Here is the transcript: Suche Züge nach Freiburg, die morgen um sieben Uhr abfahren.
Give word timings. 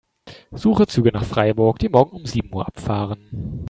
Suche 0.55 0.87
Züge 0.87 1.11
nach 1.11 1.23
Freiburg, 1.25 1.77
die 1.77 1.87
morgen 1.87 2.15
um 2.15 2.25
sieben 2.25 2.51
Uhr 2.55 2.65
abfahren. 2.67 3.59